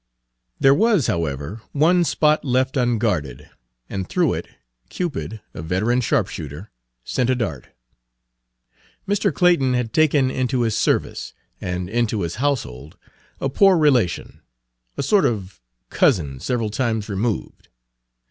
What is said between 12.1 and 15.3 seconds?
his household a poor relation, a sort